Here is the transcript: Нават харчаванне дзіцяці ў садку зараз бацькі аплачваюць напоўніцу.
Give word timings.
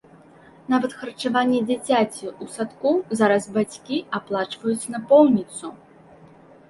Нават 0.73 0.95
харчаванне 1.01 1.59
дзіцяці 1.71 2.25
ў 2.29 2.45
садку 2.55 2.93
зараз 3.21 3.43
бацькі 3.59 3.97
аплачваюць 4.21 4.91
напоўніцу. 4.95 5.65